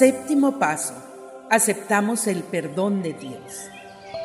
[0.00, 0.94] Séptimo paso.
[1.50, 3.68] Aceptamos el perdón de Dios.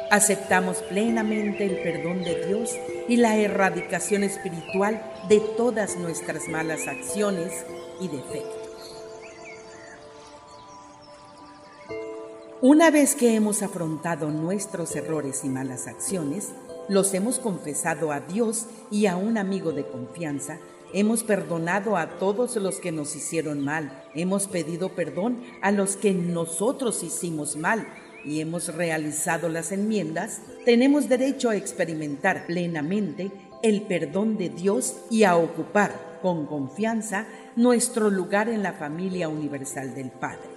[0.09, 2.71] Aceptamos plenamente el perdón de Dios
[3.09, 7.65] y la erradicación espiritual de todas nuestras malas acciones
[7.99, 8.95] y defectos.
[12.61, 16.53] Una vez que hemos afrontado nuestros errores y malas acciones,
[16.87, 20.57] los hemos confesado a Dios y a un amigo de confianza,
[20.95, 26.13] hemos perdonado a todos los que nos hicieron mal, hemos pedido perdón a los que
[26.13, 27.85] nosotros hicimos mal.
[28.23, 33.29] Y hemos realizado las enmiendas, tenemos derecho a experimentar plenamente
[33.61, 39.93] el perdón de Dios y a ocupar con confianza nuestro lugar en la familia universal
[39.93, 40.54] del Padre.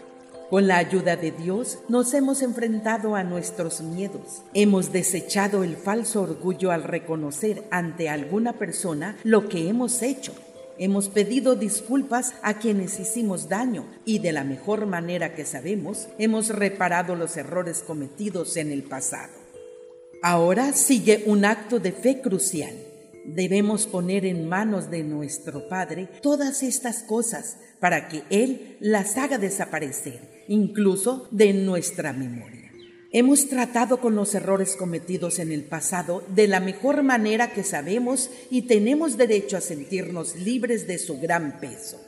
[0.50, 4.42] Con la ayuda de Dios nos hemos enfrentado a nuestros miedos.
[4.54, 10.32] Hemos desechado el falso orgullo al reconocer ante alguna persona lo que hemos hecho.
[10.78, 16.48] Hemos pedido disculpas a quienes hicimos daño y de la mejor manera que sabemos hemos
[16.48, 19.34] reparado los errores cometidos en el pasado.
[20.22, 22.74] Ahora sigue un acto de fe crucial
[23.28, 29.36] Debemos poner en manos de nuestro Padre todas estas cosas para que Él las haga
[29.36, 32.72] desaparecer, incluso de nuestra memoria.
[33.10, 38.30] Hemos tratado con los errores cometidos en el pasado de la mejor manera que sabemos
[38.50, 41.98] y tenemos derecho a sentirnos libres de su gran peso.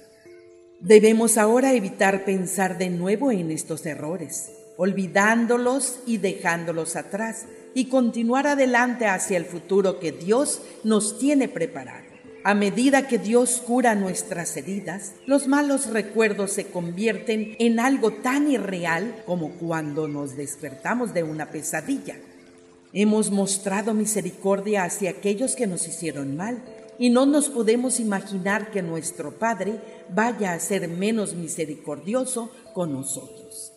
[0.80, 8.46] Debemos ahora evitar pensar de nuevo en estos errores, olvidándolos y dejándolos atrás y continuar
[8.46, 12.09] adelante hacia el futuro que Dios nos tiene preparado.
[12.42, 18.50] A medida que Dios cura nuestras heridas, los malos recuerdos se convierten en algo tan
[18.50, 22.16] irreal como cuando nos despertamos de una pesadilla.
[22.94, 26.62] Hemos mostrado misericordia hacia aquellos que nos hicieron mal
[26.98, 33.72] y no nos podemos imaginar que nuestro Padre vaya a ser menos misericordioso con nosotros.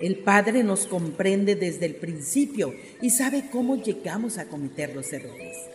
[0.00, 5.73] El Padre nos comprende desde el principio y sabe cómo llegamos a cometer los errores.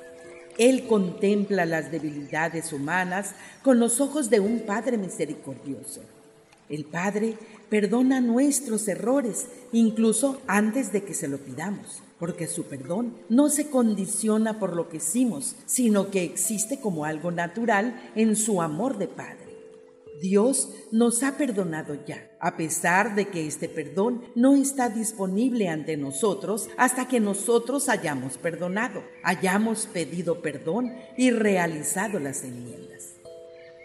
[0.59, 3.34] Él contempla las debilidades humanas
[3.64, 6.02] con los ojos de un Padre misericordioso.
[6.68, 7.38] El Padre
[7.70, 13.70] perdona nuestros errores incluso antes de que se lo pidamos, porque su perdón no se
[13.70, 19.08] condiciona por lo que hicimos, sino que existe como algo natural en su amor de
[19.08, 19.39] Padre.
[20.19, 25.97] Dios nos ha perdonado ya, a pesar de que este perdón no está disponible ante
[25.97, 33.16] nosotros hasta que nosotros hayamos perdonado, hayamos pedido perdón y realizado las enmiendas.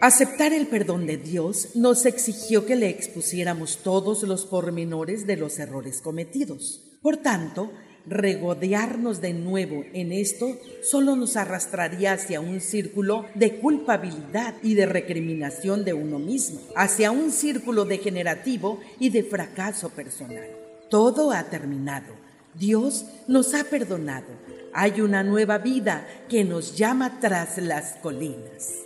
[0.01, 5.57] Aceptar el perdón de Dios nos exigió que le expusiéramos todos los pormenores de los
[5.57, 6.81] errores cometidos.
[7.01, 7.71] Por tanto,
[8.07, 14.85] regodearnos de nuevo en esto solo nos arrastraría hacia un círculo de culpabilidad y de
[14.85, 20.47] recriminación de uno mismo, hacia un círculo degenerativo y de fracaso personal.
[20.89, 22.13] Todo ha terminado.
[22.53, 24.27] Dios nos ha perdonado.
[24.73, 28.84] Hay una nueva vida que nos llama tras las colinas.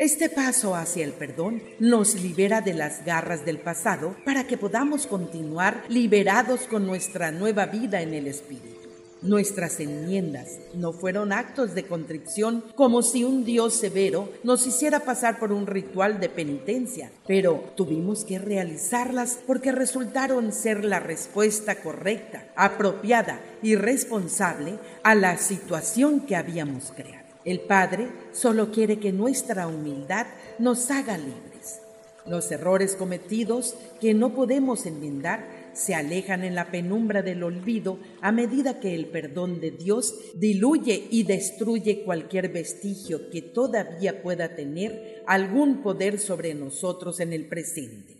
[0.00, 5.06] Este paso hacia el perdón nos libera de las garras del pasado para que podamos
[5.06, 8.88] continuar liberados con nuestra nueva vida en el Espíritu.
[9.20, 15.38] Nuestras enmiendas no fueron actos de contrición como si un Dios severo nos hiciera pasar
[15.38, 22.48] por un ritual de penitencia, pero tuvimos que realizarlas porque resultaron ser la respuesta correcta,
[22.56, 27.19] apropiada y responsable a la situación que habíamos creado.
[27.44, 30.26] El Padre solo quiere que nuestra humildad
[30.58, 31.80] nos haga libres.
[32.26, 38.30] Los errores cometidos que no podemos enmendar se alejan en la penumbra del olvido a
[38.30, 45.22] medida que el perdón de Dios diluye y destruye cualquier vestigio que todavía pueda tener
[45.26, 48.19] algún poder sobre nosotros en el presente.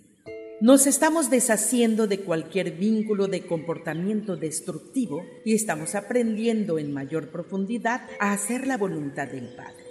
[0.60, 8.02] Nos estamos deshaciendo de cualquier vínculo de comportamiento destructivo y estamos aprendiendo en mayor profundidad
[8.18, 9.86] a hacer la voluntad del Padre.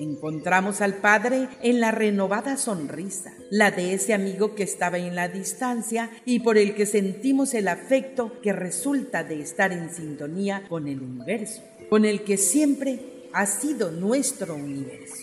[0.00, 5.28] Encontramos al Padre en la renovada sonrisa, la de ese amigo que estaba en la
[5.28, 10.88] distancia y por el que sentimos el afecto que resulta de estar en sintonía con
[10.88, 15.22] el universo, con el que siempre ha sido nuestro universo.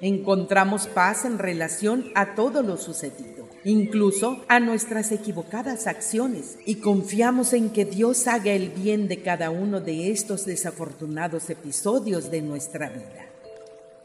[0.00, 7.52] Encontramos paz en relación a todo lo sucedido incluso a nuestras equivocadas acciones, y confiamos
[7.52, 12.88] en que Dios haga el bien de cada uno de estos desafortunados episodios de nuestra
[12.88, 13.28] vida.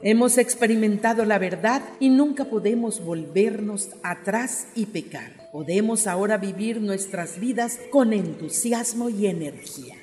[0.06, 5.50] Hemos experimentado la verdad y nunca podemos volvernos atrás y pecar.
[5.54, 9.96] Podemos ahora vivir nuestras vidas con entusiasmo y energía.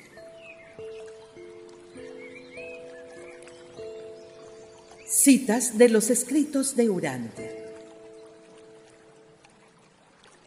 [5.05, 7.60] Citas de los escritos de Urante.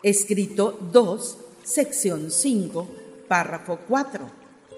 [0.04, 2.88] Escrito 2, sección 5,
[3.26, 4.30] párrafo 4,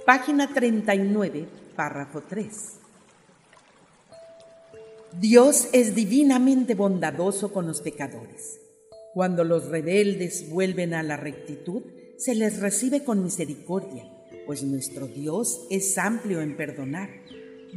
[0.05, 2.46] página 39, párrafo 3.
[5.19, 8.61] Dios es divinamente bondadoso con los pecadores.
[9.14, 11.82] Cuando los rebeldes vuelven a la rectitud,
[12.17, 14.08] se les recibe con misericordia,
[14.46, 17.11] pues nuestro Dios es amplio en perdonar.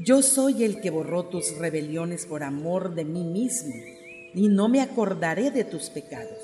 [0.06, 3.74] Yo soy el que borró tus rebeliones por amor de mí mismo,
[4.36, 6.38] y no me acordaré de tus pecados.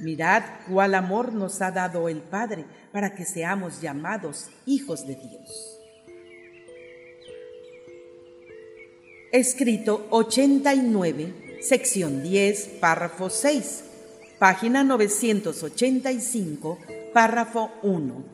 [0.00, 5.78] Mirad cuál amor nos ha dado el Padre para que seamos llamados hijos de Dios.
[9.32, 13.84] Escrito 89, sección 10, párrafo 6,
[14.38, 16.78] página 985,
[17.12, 18.24] párrafo 1.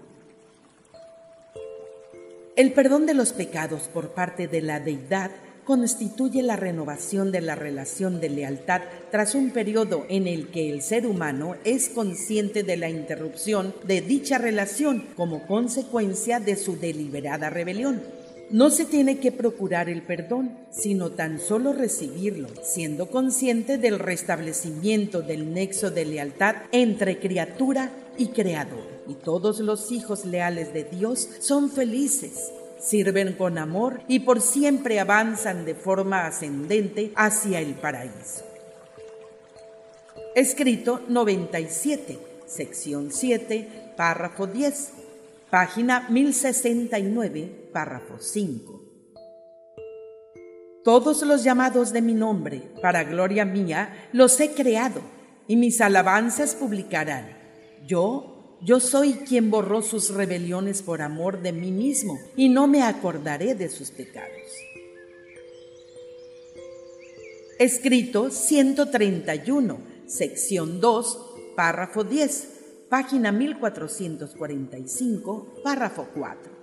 [2.56, 5.30] El perdón de los pecados por parte de la deidad
[5.70, 8.80] constituye la renovación de la relación de lealtad
[9.12, 14.00] tras un periodo en el que el ser humano es consciente de la interrupción de
[14.00, 18.02] dicha relación como consecuencia de su deliberada rebelión.
[18.50, 25.22] No se tiene que procurar el perdón, sino tan solo recibirlo, siendo consciente del restablecimiento
[25.22, 31.28] del nexo de lealtad entre criatura y creador y todos los hijos leales de Dios
[31.40, 38.44] son felices, sirven con amor y por siempre avanzan de forma ascendente hacia el paraíso.
[40.34, 44.92] Escrito 97, sección 7, párrafo 10,
[45.50, 48.80] página 1069, párrafo 5.
[50.82, 55.02] Todos los llamados de mi nombre, para gloria mía, los he creado,
[55.46, 57.36] y mis alabanzas publicarán.
[57.86, 62.82] Yo yo soy quien borró sus rebeliones por amor de mí mismo y no me
[62.82, 64.28] acordaré de sus pecados.
[67.58, 71.18] Escrito 131, sección 2,
[71.56, 72.48] párrafo 10,
[72.88, 76.60] página 1445, párrafo 4.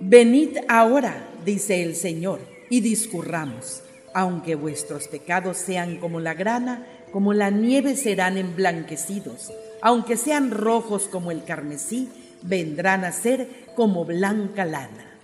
[0.00, 2.40] Venid ahora, dice el Señor,
[2.70, 3.82] y discurramos.
[4.14, 9.50] Aunque vuestros pecados sean como la grana, como la nieve serán emblanquecidos
[9.82, 12.08] aunque sean rojos como el carmesí,
[12.42, 15.18] vendrán a ser como blanca lana.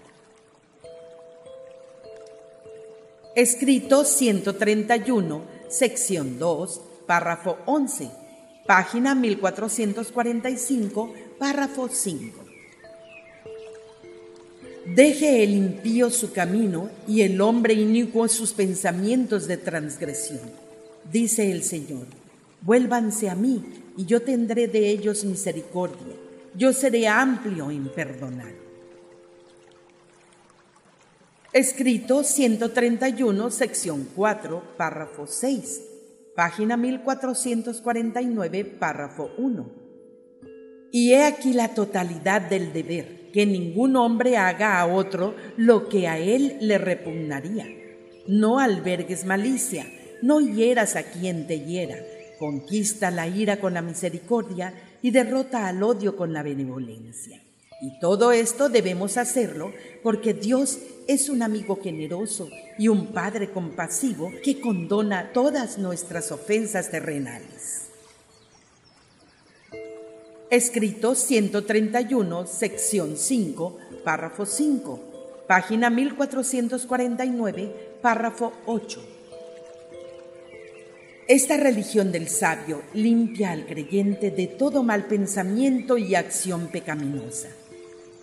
[3.36, 8.10] Escrito 131, sección 2, párrafo 11,
[8.66, 12.44] página 1445, párrafo 5.
[14.86, 20.50] Deje el impío su camino y el hombre inicuo sus pensamientos de transgresión,
[21.12, 22.06] dice el Señor.
[22.62, 23.62] Vuélvanse a mí
[23.98, 26.14] y yo tendré de ellos misericordia.
[26.54, 28.54] Yo seré amplio en perdonar.
[31.52, 35.82] Escrito 131, sección 4, párrafo 6,
[36.36, 39.68] página 1449, párrafo 1.
[40.92, 46.06] Y he aquí la totalidad del deber, que ningún hombre haga a otro lo que
[46.06, 47.66] a él le repugnaría.
[48.28, 49.86] No albergues malicia,
[50.22, 51.96] no hieras a quien te hiera
[52.38, 57.42] conquista la ira con la misericordia y derrota al odio con la benevolencia.
[57.80, 64.32] Y todo esto debemos hacerlo porque Dios es un amigo generoso y un Padre compasivo
[64.42, 67.84] que condona todas nuestras ofensas terrenales.
[70.50, 79.17] Escrito 131, sección 5, párrafo 5, página 1449, párrafo 8.
[81.28, 87.48] Esta religión del sabio limpia al creyente de todo mal pensamiento y acción pecaminosa.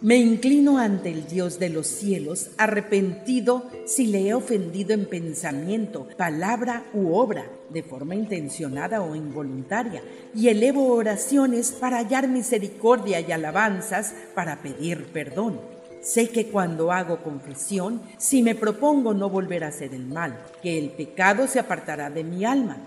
[0.02, 6.08] Me inclino ante el Dios de los cielos, arrepentido si le he ofendido en pensamiento,
[6.18, 10.02] palabra u obra, de forma intencionada o involuntaria,
[10.34, 15.60] y elevo oraciones para hallar misericordia y alabanzas para pedir perdón.
[16.02, 20.78] Sé que cuando hago confesión, si me propongo no volver a hacer el mal, que
[20.78, 22.78] el pecado se apartará de mi alma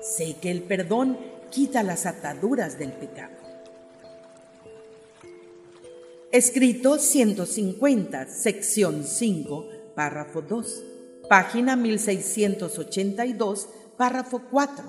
[0.00, 1.18] Sé que el perdón
[1.50, 3.34] quita las ataduras del pecado.
[6.30, 10.84] Escrito 150, sección 5, párrafo 2,
[11.28, 14.84] página 1682, párrafo 4.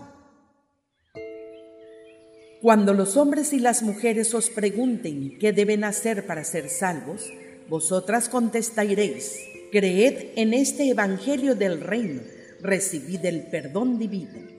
[2.61, 7.31] Cuando los hombres y las mujeres os pregunten qué deben hacer para ser salvos,
[7.67, 9.39] vosotras contestaréis,
[9.71, 12.21] creed en este Evangelio del Reino,
[12.61, 14.58] recibid el perdón divino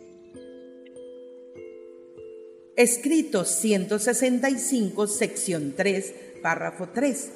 [2.83, 7.29] escrito 165, sección 3, párrafo 3,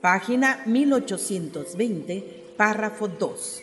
[0.00, 2.24] página 1820,
[2.56, 3.62] párrafo 2.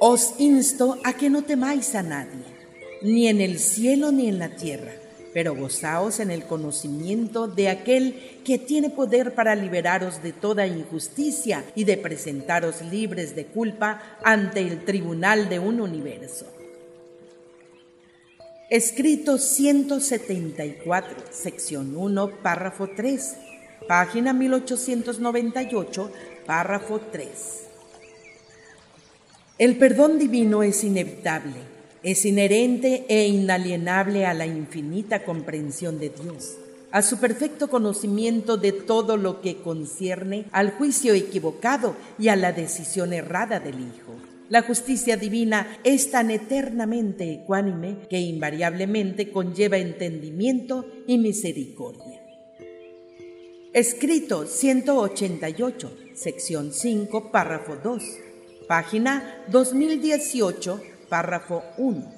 [0.00, 2.54] Os insto a que no temáis a nadie.
[3.02, 4.92] ni en el cielo ni en la tierra,
[5.34, 11.62] pero gozaos en el conocimiento de aquel que tiene poder para liberaros de toda injusticia
[11.74, 16.46] y de presentaros libres de culpa ante el tribunal de un universo.
[18.74, 23.36] Escrito 174, sección 1, párrafo 3,
[23.86, 26.10] página 1898,
[26.44, 27.30] párrafo 3.
[29.58, 31.54] El perdón divino es inevitable,
[32.02, 36.56] es inherente e inalienable a la infinita comprensión de Dios,
[36.90, 42.50] a su perfecto conocimiento de todo lo que concierne al juicio equivocado y a la
[42.50, 44.23] decisión errada del Hijo.
[44.50, 52.20] La justicia divina es tan eternamente ecuánime que invariablemente conlleva entendimiento y misericordia.
[53.72, 58.02] Escrito 188, sección 5, párrafo 2,
[58.68, 62.12] página 2018, párrafo 1.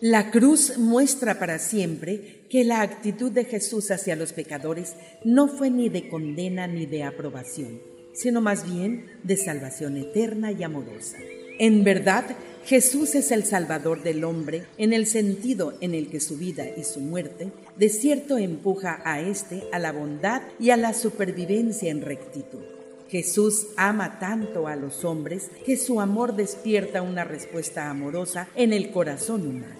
[0.00, 5.68] La cruz muestra para siempre que la actitud de Jesús hacia los pecadores no fue
[5.68, 11.18] ni de condena ni de aprobación sino más bien de salvación eterna y amorosa.
[11.58, 12.24] En verdad,
[12.64, 16.82] Jesús es el Salvador del hombre en el sentido en el que su vida y
[16.82, 22.02] su muerte de cierto empuja a éste a la bondad y a la supervivencia en
[22.02, 22.62] rectitud.
[23.08, 28.90] Jesús ama tanto a los hombres que su amor despierta una respuesta amorosa en el
[28.90, 29.76] corazón humano.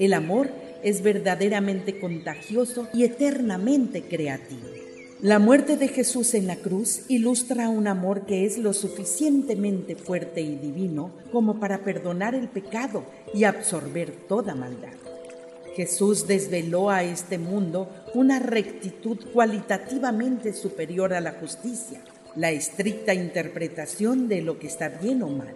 [0.00, 0.50] El amor
[0.82, 4.79] es verdaderamente contagioso y eternamente creativo.
[5.22, 10.40] La muerte de Jesús en la cruz ilustra un amor que es lo suficientemente fuerte
[10.40, 14.94] y divino como para perdonar el pecado y absorber toda maldad.
[15.76, 22.00] Jesús desveló a este mundo una rectitud cualitativamente superior a la justicia,
[22.34, 25.52] la estricta interpretación de lo que está bien o mal.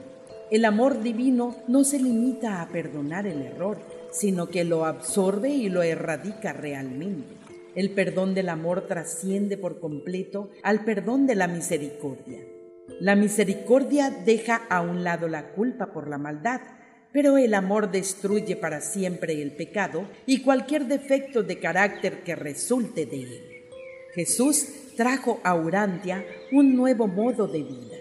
[0.50, 3.78] El amor divino no se limita a perdonar el error,
[4.12, 7.33] sino que lo absorbe y lo erradica realmente.
[7.74, 12.40] El perdón del amor trasciende por completo al perdón de la misericordia.
[13.00, 16.60] La misericordia deja a un lado la culpa por la maldad,
[17.12, 23.06] pero el amor destruye para siempre el pecado y cualquier defecto de carácter que resulte
[23.06, 23.40] de él.
[24.14, 27.96] Jesús trajo a Urantia un nuevo modo de vida.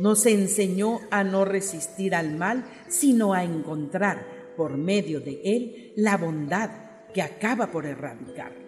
[0.00, 4.26] Nos enseñó a no resistir al mal, sino a encontrar,
[4.56, 6.70] por medio de él, la bondad
[7.12, 8.61] que acaba por erradicar.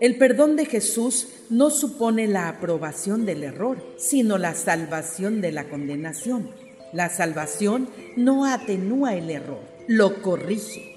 [0.00, 5.68] El perdón de Jesús no supone la aprobación del error, sino la salvación de la
[5.68, 6.50] condenación.
[6.92, 10.96] La salvación no atenúa el error, lo corrige.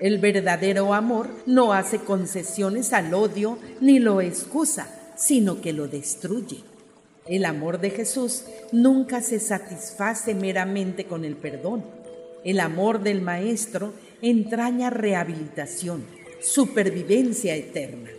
[0.00, 6.64] El verdadero amor no hace concesiones al odio ni lo excusa, sino que lo destruye.
[7.26, 11.84] El amor de Jesús nunca se satisface meramente con el perdón.
[12.42, 13.92] El amor del Maestro
[14.22, 16.06] entraña rehabilitación,
[16.40, 18.10] supervivencia eterna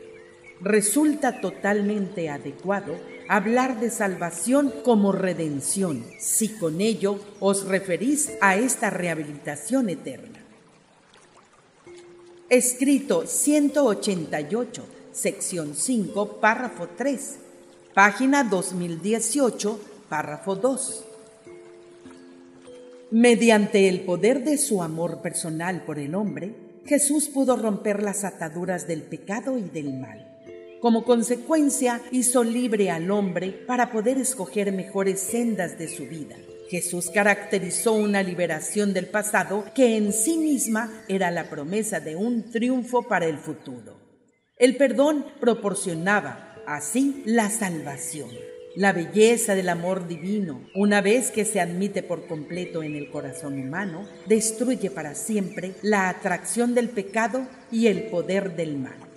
[0.64, 2.96] resulta totalmente adecuado
[3.28, 10.40] hablar de salvación como redención, si con ello os referís a esta rehabilitación eterna.
[12.50, 17.38] Escrito 188, sección 5, párrafo 3,
[17.94, 21.06] página 2018, párrafo 2.
[23.12, 26.54] Mediante el poder de su amor personal por el hombre,
[26.86, 30.31] Jesús pudo romper las ataduras del pecado y del mal
[30.82, 36.36] como consecuencia, hizo libre al hombre para poder escoger mejores sendas de su vida.
[36.70, 42.50] Jesús caracterizó una liberación del pasado que en sí misma era la promesa de un
[42.50, 44.00] triunfo para el futuro.
[44.58, 48.30] El perdón proporcionaba así la salvación.
[48.76, 53.60] La belleza del amor divino, una vez que se admite por completo en el corazón
[53.60, 59.11] humano, destruye para siempre la atracción del pecado y el poder del mal.